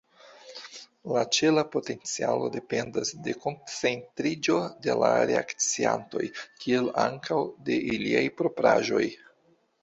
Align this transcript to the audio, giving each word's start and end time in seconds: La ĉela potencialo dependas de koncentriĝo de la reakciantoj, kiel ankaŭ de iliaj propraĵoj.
La 1.15 1.21
ĉela 1.37 1.63
potencialo 1.75 2.47
dependas 2.55 3.11
de 3.27 3.35
koncentriĝo 3.43 4.55
de 4.87 4.95
la 5.03 5.11
reakciantoj, 5.33 6.23
kiel 6.65 6.89
ankaŭ 7.05 7.39
de 7.69 7.79
iliaj 7.99 8.25
propraĵoj. 8.41 9.05